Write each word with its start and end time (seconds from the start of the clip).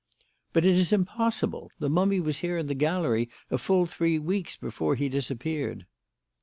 "But 0.51 0.65
it 0.65 0.75
is 0.75 0.91
impossible! 0.91 1.69
The 1.77 1.87
mummy 1.87 2.19
was 2.19 2.39
here 2.39 2.57
in 2.57 2.65
the 2.65 2.73
gallery 2.73 3.29
a 3.51 3.59
full 3.59 3.85
three 3.85 4.17
weeks 4.17 4.57
before 4.57 4.95
he 4.95 5.09
disappeared." 5.09 5.85